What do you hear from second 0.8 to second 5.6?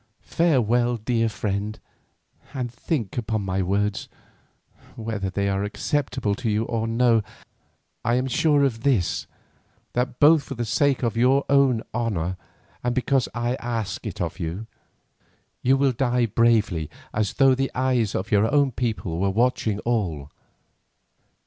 dear friend, and think upon my words; whether they